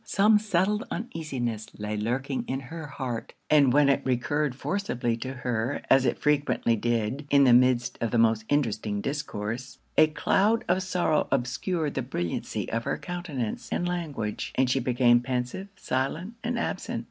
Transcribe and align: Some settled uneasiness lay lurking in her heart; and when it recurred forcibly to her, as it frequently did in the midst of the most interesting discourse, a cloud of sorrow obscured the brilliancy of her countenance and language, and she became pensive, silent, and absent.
Some 0.03 0.39
settled 0.39 0.87
uneasiness 0.89 1.67
lay 1.77 1.95
lurking 1.95 2.43
in 2.47 2.59
her 2.59 2.87
heart; 2.87 3.33
and 3.51 3.71
when 3.71 3.87
it 3.87 4.01
recurred 4.03 4.55
forcibly 4.55 5.15
to 5.17 5.31
her, 5.31 5.83
as 5.91 6.05
it 6.05 6.17
frequently 6.17 6.75
did 6.75 7.27
in 7.29 7.43
the 7.43 7.53
midst 7.53 7.99
of 8.01 8.09
the 8.09 8.17
most 8.17 8.43
interesting 8.49 8.99
discourse, 9.01 9.77
a 9.95 10.07
cloud 10.07 10.63
of 10.67 10.81
sorrow 10.81 11.27
obscured 11.31 11.93
the 11.93 12.01
brilliancy 12.01 12.67
of 12.71 12.85
her 12.85 12.97
countenance 12.97 13.69
and 13.71 13.87
language, 13.87 14.51
and 14.55 14.71
she 14.71 14.79
became 14.79 15.19
pensive, 15.19 15.67
silent, 15.75 16.33
and 16.43 16.57
absent. 16.57 16.99